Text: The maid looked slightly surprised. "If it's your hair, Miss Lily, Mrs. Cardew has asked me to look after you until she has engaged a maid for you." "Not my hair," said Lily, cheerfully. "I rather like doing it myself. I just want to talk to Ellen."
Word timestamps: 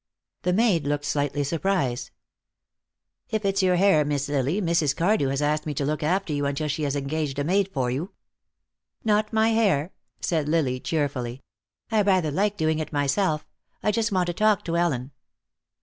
The 0.41 0.51
maid 0.51 0.87
looked 0.87 1.05
slightly 1.05 1.43
surprised. 1.43 2.09
"If 3.29 3.45
it's 3.45 3.61
your 3.61 3.75
hair, 3.75 4.03
Miss 4.03 4.27
Lily, 4.29 4.59
Mrs. 4.59 4.95
Cardew 4.95 5.27
has 5.27 5.43
asked 5.43 5.67
me 5.67 5.75
to 5.75 5.85
look 5.85 6.01
after 6.01 6.33
you 6.33 6.47
until 6.47 6.67
she 6.67 6.81
has 6.81 6.95
engaged 6.95 7.37
a 7.37 7.43
maid 7.43 7.69
for 7.71 7.91
you." 7.91 8.11
"Not 9.03 9.31
my 9.31 9.49
hair," 9.49 9.93
said 10.19 10.49
Lily, 10.49 10.79
cheerfully. 10.79 11.43
"I 11.91 12.01
rather 12.01 12.31
like 12.31 12.57
doing 12.57 12.79
it 12.79 12.91
myself. 12.91 13.45
I 13.83 13.91
just 13.91 14.11
want 14.11 14.25
to 14.25 14.33
talk 14.33 14.65
to 14.65 14.75
Ellen." 14.75 15.11